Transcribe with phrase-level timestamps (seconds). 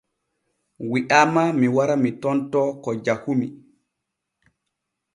[0.89, 3.47] Wi’aama mi wara mi tontoo ko jahumi.